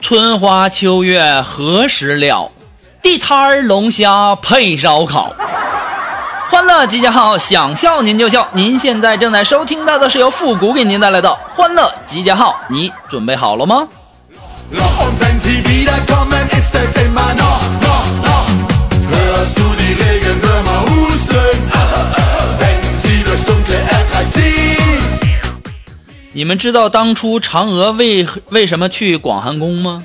[0.00, 2.50] 春花秋月何时了？
[3.02, 5.32] 地摊儿龙虾配烧烤。
[6.50, 8.46] 欢乐集结号，想笑您就笑。
[8.52, 13.88] 您现在正在收听到的是由复古给您带来的欢乐集结号，你准备好了吗？
[26.44, 30.04] 你们知道当初嫦娥为为什么去广寒宫吗？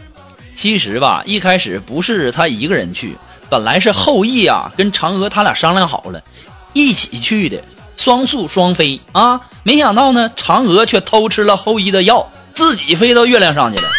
[0.55, 3.13] 其实吧，一开始不是他一个人去，
[3.49, 6.23] 本来是后羿啊跟嫦娥他俩商量好了，
[6.71, 7.61] 一起去的，
[7.97, 9.41] 双宿双飞啊。
[9.63, 13.89] 没想到呢，嫦娥却偷吃了后羿的药，自己飞到月亮上去了。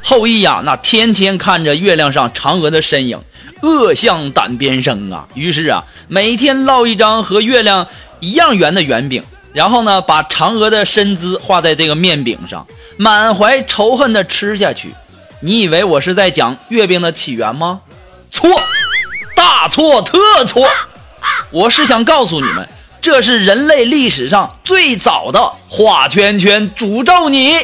[0.00, 3.20] 后羿呀，那天天看着月亮上嫦娥的身影，
[3.62, 5.26] 恶向胆边生啊。
[5.34, 7.88] 于是啊，每天烙一张和月亮
[8.20, 12.66] 一样圆的圆饼，然后呢，把嫦娥的身姿画在这个面饼上，
[12.96, 14.92] 满怀仇恨的吃下去。
[15.38, 17.80] 你以为我是在讲月饼的起源吗？
[18.32, 18.50] 错，
[19.36, 20.68] 大错特错！
[21.50, 22.68] 我是想告诉你们，
[23.00, 27.56] 这是人类历史上最早的画圈圈诅咒你。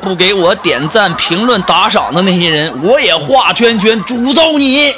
[0.00, 4.92] 不给我点赞、评论、打赏的那些人，我也画圈圈诅咒你。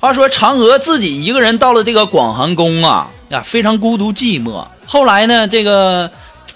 [0.00, 4.66] 话说嫦娥自己一个人到了这个广寒宫啊，啊，非常孤独寂寞。
[4.84, 6.10] 后来呢，这个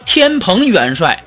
[0.05, 1.25] 天蓬元帅，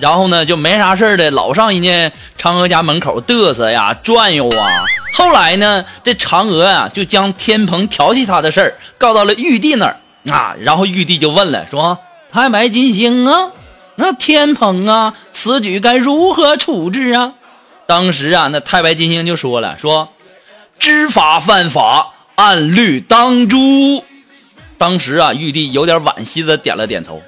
[0.00, 4.84] 然后呢就没啥事儿的，老上人家嫦娥家门口嘚瑟呀、转悠啊。
[5.14, 9.96] 后来呢，这嫦娥啊就将天蓬调戏她的事儿告到了玉帝那儿
[10.28, 11.96] 啊，然后玉帝就问了，说
[12.32, 13.48] ：“太白金星啊，
[13.96, 17.32] 那天蓬啊，此举该如何处置啊？”
[17.86, 20.08] 当时啊，那太白金星就说了，说。
[20.78, 24.02] 知法犯法，按律当诛。
[24.78, 27.20] 当时啊，玉帝有点惋惜的点了点头。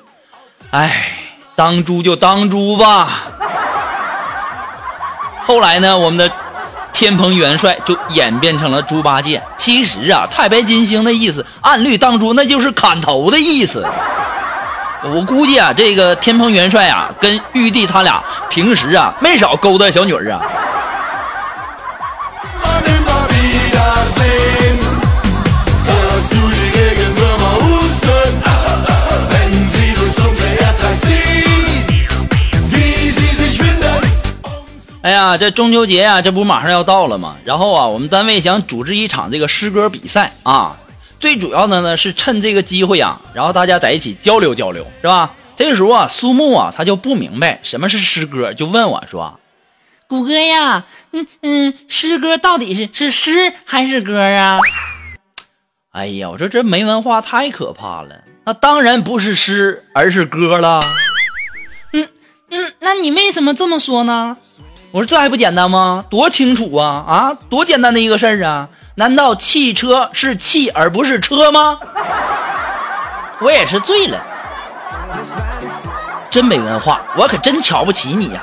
[0.71, 1.13] 哎，
[1.55, 3.25] 当诛就当诛吧。
[5.45, 6.33] 后来呢，我们的
[6.95, 9.43] 天蓬元帅就演变成了猪八戒。
[9.59, 13.85] 其实啊，太白金星的意思，按律当诛，那就是砍头的意思。
[15.05, 20.41] 我估计啊，这个天蓬元帅啊跟玉帝他俩平时啊，没少勾搭小女儿啊。
[35.03, 37.35] 哎呀，这中秋节呀，这不马上要到了吗？
[37.45, 40.77] 然后啊，我们单位想组织一场这个诗歌比赛啊。
[41.23, 45.31] 最主要的呢是趁这个机会啊，然后大家在一起交流交流，是吧？
[45.55, 49.39] 这个时候啊，苏木啊他就不明白什么是诗歌，就问我说
[50.09, 54.59] ：“谷歌呀，嗯嗯，诗歌到底是是诗还是歌啊？”
[55.95, 60.81] 哎呀，我说这没文化太可怕了，那当然不是诗，而是歌了。
[61.93, 62.09] 嗯
[62.51, 64.37] 嗯，那你为什么这么说呢？
[64.91, 66.05] 我说这还不简单吗？
[66.11, 68.69] 多清楚啊啊，多简单的一个事儿啊！
[68.95, 71.79] 难道汽车是汽而不是车吗？
[73.41, 74.23] 我也是醉了，
[76.31, 78.43] 真没文化，我可真瞧不起你呀、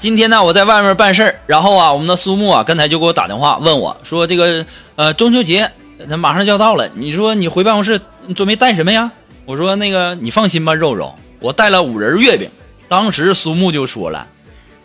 [0.00, 4.64] 今天呢，我在外面办事儿，然后啊，我们的苏木啊，刚才就给我打电话问我说，这个
[4.96, 5.70] 呃中秋节
[6.08, 9.10] 它马上就要到了，你说你回办公室你准备带什么呀？
[9.44, 12.48] 我说那个你放心吧，肉肉，我带了五仁月饼。
[12.88, 14.26] 当时苏木就说了，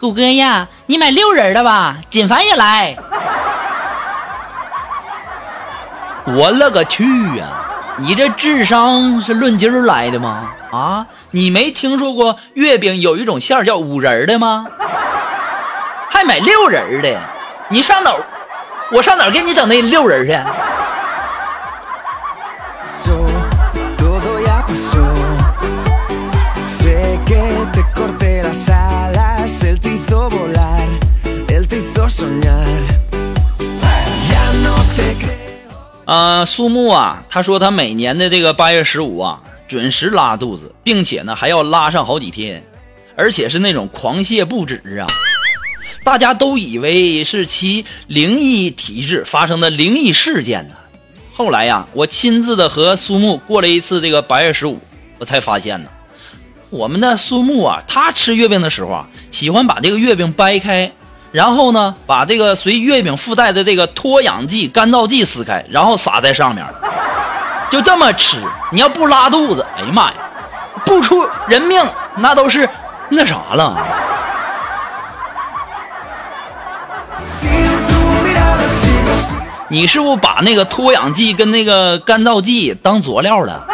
[0.02, 2.98] 谷哥呀，你买六仁的吧，锦凡也来。
[6.26, 7.06] 我勒个去
[7.38, 7.54] 呀、
[8.00, 10.52] 你这智商是论斤儿来的吗？
[10.72, 14.68] 啊，你没听说过月饼有一种馅儿叫五仁的吗？
[16.16, 17.20] 还买六人的？
[17.68, 18.26] 你上哪儿？
[18.90, 20.32] 我上哪儿给你整那六人去？
[36.06, 42.64] 啊，苏木啊，他说他每年的这个八月十五啊，准时拉肚子，并且呢还要拉上好几天，
[43.18, 45.08] 而且是那种狂泻不止啊。
[46.06, 50.76] 大家都以为是其灵异体质发生的灵异事件呢。
[51.34, 54.80] 后来呀，我亲自的和苏木过了一次这个八月十五，
[55.18, 55.90] 我才发现呢，
[56.70, 60.92] 我们的苏木啊，他吃月饼的时候啊，喜欢把这个月饼掰开，
[61.32, 66.64] 然后呢，把这个随月饼附带的这个脱氧剂、干燥剂撕开，然后撒在上面，
[67.72, 68.38] 就这么吃。
[68.72, 70.18] 你要不拉肚子，哎呀妈呀，
[70.86, 71.84] 不出人命
[72.16, 72.70] 那都是
[73.10, 74.05] 那啥了。
[79.76, 83.68] 你是不是把那个脱氧剂跟那个干燥剂当佐料了？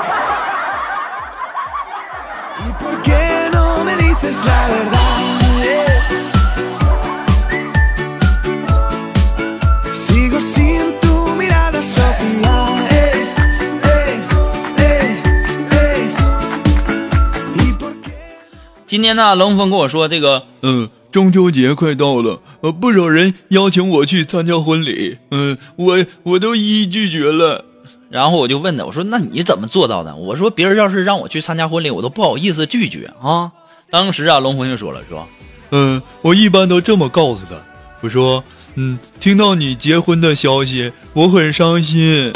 [18.87, 27.65] 今天呢龙峰跟我说这个嗯中秋节快到了，呃，不少人邀请我去参加婚礼，嗯，我我都一一拒绝了。
[28.09, 30.15] 然后我就问他，我说那你怎么做到的？
[30.15, 33.51] 我说别人要是让我去参加婚礼，我都不好意思拒绝啊。
[33.89, 35.27] 当时啊，龙峰就说了，说
[35.71, 37.55] 嗯，我一般都这么告诉他，
[38.01, 38.43] 我说，
[38.75, 42.31] 嗯，听到你结婚的消息，我很伤心。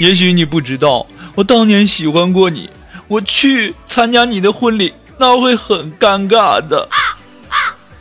[0.00, 2.68] 也许你不知道，我当年喜欢过你，
[3.06, 6.88] 我去参加你的婚礼，那会很尴尬的。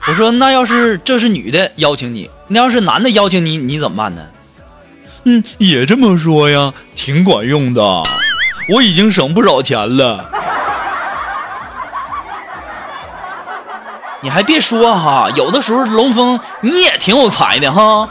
[0.05, 4.21] 我说那要是这是女的邀请你，那要是男的邀请你，你怎么办呢？
[5.23, 7.81] 嗯，也这么说呀，挺管用的。
[8.69, 10.29] 我已经省不少钱了。
[14.21, 18.09] 你还别说哈，有的时候龙峰你也挺有才的哈。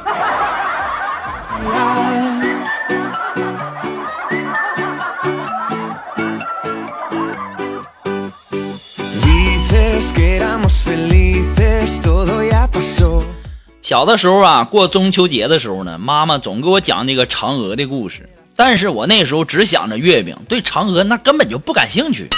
[13.82, 22.28] 小的时候啊，过中秋节的时候呢，妈妈总给我讲那个嫦娥的故事，但是我那时候只想着月饼，对嫦娥那根本就不感兴趣。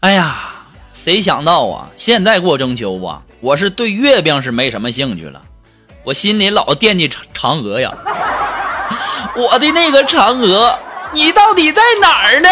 [0.00, 0.50] 哎呀，
[0.92, 5.40] 谁想到啊，现在过中秋啊，我是对月饼是没什么兴趣了，
[6.02, 7.94] 我心里老惦记嫦嫦娥呀。
[9.36, 10.76] 我的那个嫦娥，
[11.12, 12.48] 你到底在哪儿呢？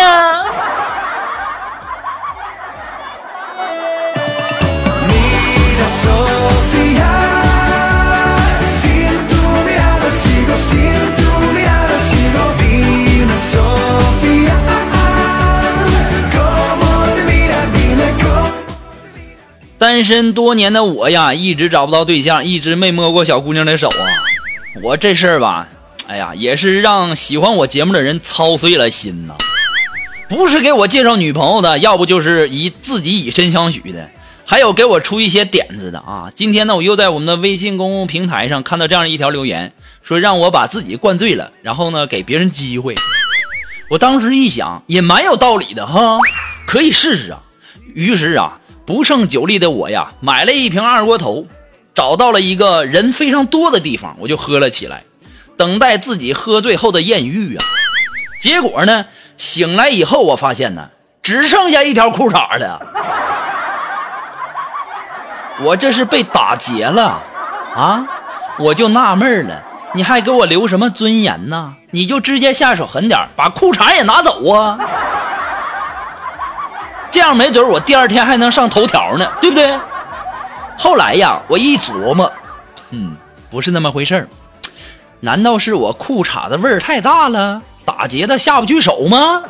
[19.83, 24.07] 单身多年的我呀，一直找不到对象，一直没摸过小姑娘的手啊。
[24.81, 25.67] 我这事儿吧，
[26.07, 29.35] 哎呀，也是让喜欢我节目的人操碎了心呐。
[30.29, 34.09] 不是给我介绍女朋友的，要不就是以自己以身相许的，
[34.45, 36.31] 还有给我出一些点子的啊。
[36.33, 39.73] 今天呢，我又在我们的微信公共平台上看到这样一条留言，
[40.05, 42.95] 说让我把自己灌醉了，然后呢给别人机会。
[43.91, 46.21] 我当时一想，也蛮有道理的哈，
[46.69, 47.43] 可以试试啊。
[47.95, 51.47] 于是啊，不胜酒力的我呀，买了一瓶二锅头，
[51.95, 55.05] 找到了一个人非常多的地方，我就喝了起来，
[55.57, 57.65] 等待自己喝醉后的艳遇啊。
[58.41, 60.91] 结果呢，醒来以后，我发现呢，
[61.23, 62.81] 只剩下一条裤衩了。
[65.61, 67.23] 我这是被打劫了
[67.77, 68.05] 啊！
[68.59, 69.63] 我就纳闷了，
[69.95, 71.75] 你还给我留什么尊严呢？
[71.93, 74.79] 你就直接下手狠点，把裤衩也拿走啊！
[77.13, 79.79] 这样没准我第二天还能上头条呢，对不对？
[80.79, 82.33] 后来呀，我一琢磨，
[82.91, 83.15] 嗯，
[83.51, 84.29] 不是那么回事儿。
[85.21, 89.43] 难道是我裤衩子味儿太大了，打劫的下不去手吗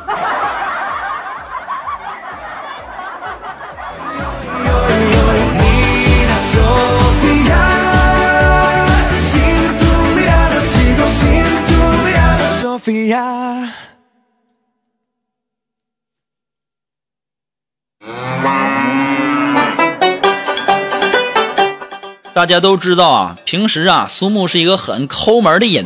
[22.34, 25.84] 大家都知道啊，平时啊，苏木是一个很抠门的人，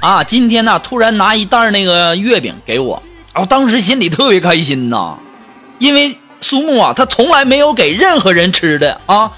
[0.00, 3.00] 啊，今天呢，突然拿一袋那个月饼给我，
[3.32, 5.16] 啊我当时心里特别开心呐，
[5.78, 9.30] 因为苏木啊，他从来没有给任何人吃的啊，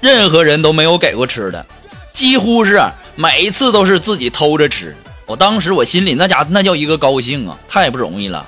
[0.00, 1.64] 任何人都没有给过吃的，
[2.12, 2.82] 几乎是
[3.16, 4.94] 每一次都是自己偷着吃。
[5.24, 8.46] 我当时我心里那家那叫一个高兴啊，太不容易了。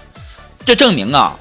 [0.66, 1.34] 这证明啊，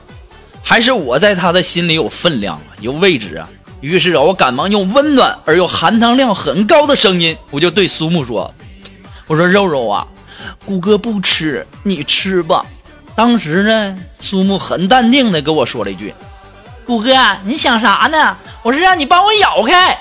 [0.64, 3.50] 还是我在他的心里有分量啊、有位置啊。
[3.82, 8.52] 于是啊，我赶忙用温暖而又含糖量很高的声音，我就对苏木说
[9.28, 10.08] ：“我说肉肉啊，
[10.66, 12.66] 谷歌不吃，你吃吧。”
[13.16, 16.14] 当时呢，苏木很淡定的跟我说了一句
[16.86, 17.14] ：“谷歌，
[17.44, 18.36] 你想啥呢？
[18.64, 19.98] 我是让你帮我咬开。”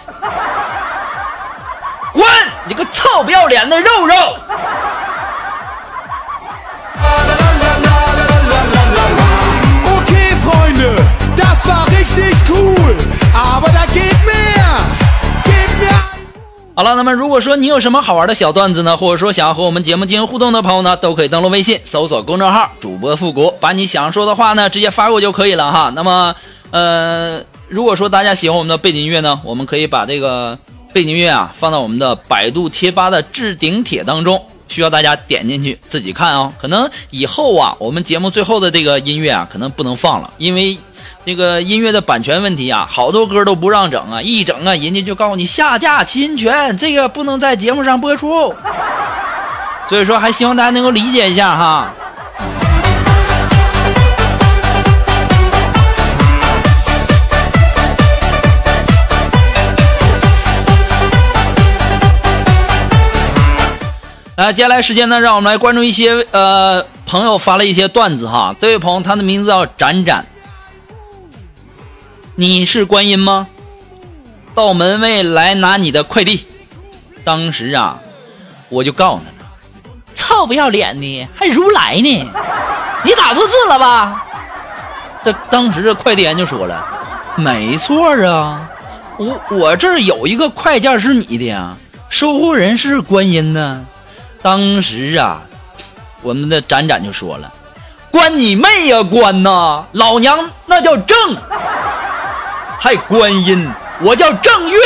[2.15, 2.25] 滚！
[2.67, 4.15] 你个臭不要脸的肉肉！
[16.77, 25.93] 好了，那么如果说你有什么好玩的小段子呢，或者说想要和我们节目进行互动的朋友呢，都可以登录微信搜索公众号“主播复古”，把你想说的话呢直接发过就可以了哈。
[25.95, 26.35] 那么，
[26.73, 30.59] 呃，如果说大家喜欢我们的背景音乐呢，我们可以把这个
[30.93, 36.53] 背景音乐啊放到我们的百度贴吧的置顶帖当中，需要大家点进去自己看哦。
[36.61, 40.77] 可能以后啊，我们节目最后的这个音乐啊，可能不能放了，因为。
[41.27, 48.55] 这个音乐的版权问题啊，好多歌都不让整啊，一整啊，人家就告诉你下架侵权，这个不能在节目上播出。
[49.89, 51.91] 所以说，还希望大家能够理解一下哈。
[64.37, 68.55] 来，接下来时间呢，让我们来关注一些呃朋友发了一些段子哈。
[68.61, 70.27] 这位朋友他的名字叫展展，
[72.37, 73.47] 你是观音吗？
[74.57, 76.47] 到门卫来拿你的快递。
[77.23, 78.01] 当时啊，
[78.69, 79.51] 我就告诉他了，
[80.17, 82.29] 臭不要脸的，还如来呢？
[83.05, 84.27] 你打错字了吧？
[85.25, 86.85] 这当时这快递员就说了，
[87.37, 88.69] 没错啊，
[89.17, 91.77] 我我这儿有一个快件是你的呀，
[92.09, 93.87] 收货人是观音呢。
[94.43, 95.41] 当时啊，
[96.21, 97.53] 我们的展展就说了，
[98.11, 99.85] 关你妹呀，关呐！
[99.93, 101.17] 老娘那叫正。
[102.85, 103.67] 还观音，
[104.03, 104.79] 我叫正月。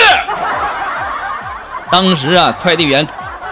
[1.90, 3.04] 当时啊，快递员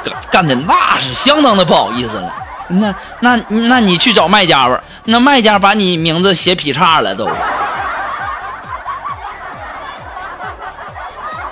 [0.04, 2.32] 干干的那是相当的不好意思了。
[2.68, 7.28] 那那那你去找卖家吧，那卖家把你名字写劈叉了都。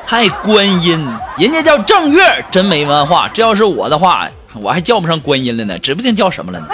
[0.06, 3.28] 还观音，人家叫正月，真没文化。
[3.34, 6.68] 这要是我的话，我还叫不上观音了呢，指不定叫什么了呢。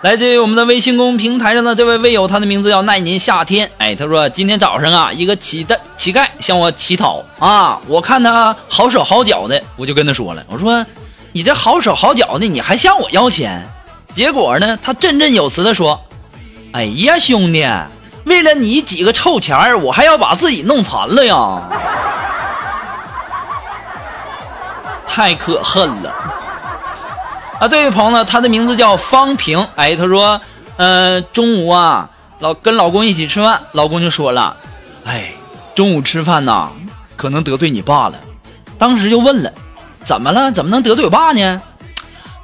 [0.00, 3.68] 来自于我们的微信公平台上的这位微友，他的名字叫奈年夏天。
[3.78, 10.86] 哎，他说今天早上啊，一个乞丐乞丐向我乞讨啊，我看他好手好脚的，我就跟他说了，我说
[11.32, 13.60] 你这好手好脚的，你还向我要钱？
[14.14, 16.00] 结果呢，他振振有词的说
[16.70, 17.66] ：“哎呀，兄弟，
[18.24, 21.68] 为了你几个臭钱儿，我还要把自己弄残了呀，
[25.08, 26.14] 太可恨了。”
[27.58, 29.66] 啊，这位朋友呢，他的名字叫方平。
[29.74, 30.40] 哎，他说，
[30.76, 34.56] 嗯、中午啊，老跟老公一起吃饭，老公就说了，
[35.04, 35.32] 哎，
[35.74, 36.68] 中午吃饭呐，
[37.16, 38.14] 可能得罪你爸了。
[38.78, 39.52] 当时就问了，
[40.04, 40.52] 怎么了？
[40.52, 41.60] 怎么能得罪我爸呢？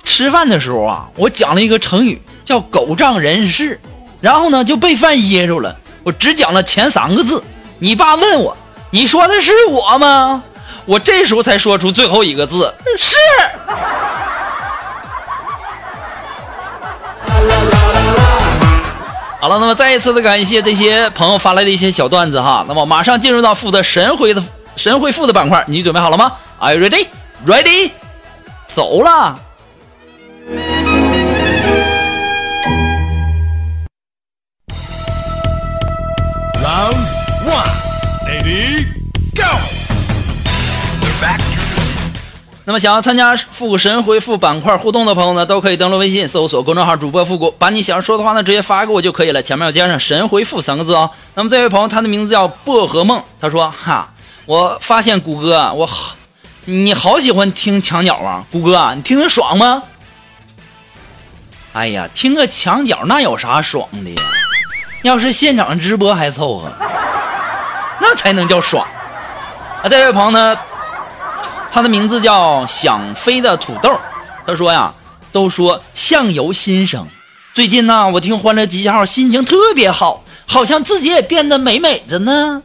[0.03, 3.81] 吃饭的时候啊，我讲了一个成语，叫狗仗人势，
[4.21, 5.77] 然后呢就被饭噎住了。
[6.03, 7.41] 我只讲了前三个字，
[7.79, 8.57] 你爸问我，
[8.91, 10.43] 你说的是我吗？
[10.87, 13.15] 我这时候才说出最后一个字，是。
[19.41, 22.65] 好了，那么再一次的感谢这些朋友发来的一些小段子哈。
[22.67, 24.43] 那么马上进入到负责神回的
[24.75, 27.07] 神回复的板块，你准备好了吗？Are you ready?
[27.47, 27.91] Ready?
[28.75, 29.39] 走了。
[42.75, 51.09] 么想要参加复古神回复板块互动的朋友呢，都可以登录微信搜索公众号主播复古，把你想要说的话呢直接发给我就可以了，前面要加上神回复三个字哦。
[51.37, 54.13] 那么这位朋友他的名字叫薄荷梦，他说哈，
[54.45, 56.17] 我发现谷歌啊，我好，
[56.65, 59.85] 你好喜欢听墙角啊，谷歌啊，你听着爽吗？
[61.75, 64.23] 哎呀，听个墙角那有啥爽的呀？
[65.03, 66.73] 要是现场直播还凑合，
[68.01, 68.85] 那才能叫爽。
[69.81, 70.57] 啊，这位朋友呢，
[71.75, 73.99] 他的名字叫想飞的土豆，
[74.47, 74.95] 他说呀，
[75.33, 77.05] 都说相由心生。
[77.53, 82.63] 最近呢，我听《欢乐集结号》，心情特别好，好像自己也变得美美的呢。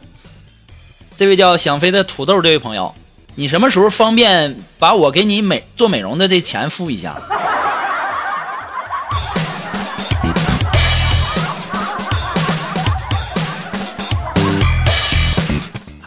[1.16, 2.94] 这位叫想飞的土豆这位朋友，
[3.34, 7.20] 你什么时候方便把我给你美做美容的这钱付一下？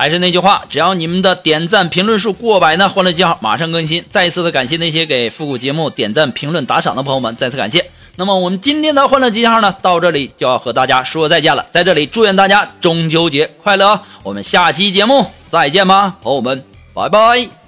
[0.03, 4.03] 还是那句话，只要你们的点赞评论数过百呢，欢乐记号马上更新。
[4.11, 7.89] 再一次的感谢那些给复古节目点赞、评论、打赏的朋友们，再次感谢。
[8.17, 11.65] 那么我们今天的欢乐记号呢，到这里就要和大家说再见了。
[11.71, 13.97] 在这里祝愿大家中秋节快乐！
[14.23, 16.61] 我们下期节目再见吧，朋友们，
[16.93, 17.62] 拜拜。